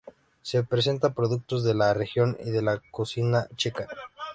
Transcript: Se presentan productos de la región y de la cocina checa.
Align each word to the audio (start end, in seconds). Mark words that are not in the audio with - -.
Se 0.41 0.63
presentan 0.63 1.13
productos 1.13 1.63
de 1.63 1.75
la 1.75 1.93
región 1.93 2.35
y 2.43 2.49
de 2.49 2.63
la 2.63 2.81
cocina 2.89 3.47
checa. 3.55 3.87